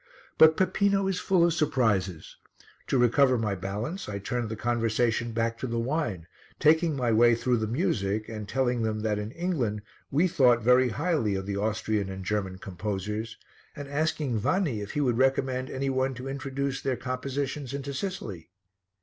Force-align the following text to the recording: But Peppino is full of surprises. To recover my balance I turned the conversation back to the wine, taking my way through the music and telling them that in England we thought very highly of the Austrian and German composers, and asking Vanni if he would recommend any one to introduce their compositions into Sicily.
But 0.39 0.57
Peppino 0.57 1.05
is 1.07 1.19
full 1.19 1.45
of 1.45 1.53
surprises. 1.53 2.37
To 2.87 2.97
recover 2.97 3.37
my 3.37 3.53
balance 3.53 4.09
I 4.09 4.17
turned 4.17 4.49
the 4.49 4.55
conversation 4.55 5.31
back 5.31 5.59
to 5.59 5.67
the 5.67 5.77
wine, 5.77 6.25
taking 6.59 6.95
my 6.95 7.11
way 7.11 7.35
through 7.35 7.57
the 7.57 7.67
music 7.67 8.27
and 8.27 8.49
telling 8.49 8.81
them 8.81 9.01
that 9.01 9.19
in 9.19 9.29
England 9.33 9.83
we 10.09 10.27
thought 10.27 10.63
very 10.63 10.89
highly 10.89 11.35
of 11.35 11.45
the 11.45 11.57
Austrian 11.57 12.09
and 12.09 12.25
German 12.25 12.57
composers, 12.57 13.37
and 13.75 13.87
asking 13.87 14.39
Vanni 14.39 14.81
if 14.81 14.93
he 14.93 15.01
would 15.01 15.19
recommend 15.19 15.69
any 15.69 15.91
one 15.91 16.15
to 16.15 16.27
introduce 16.27 16.81
their 16.81 16.97
compositions 16.97 17.71
into 17.71 17.93
Sicily. 17.93 18.49